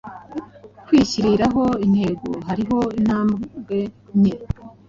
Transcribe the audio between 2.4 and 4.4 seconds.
hariho intambwe nke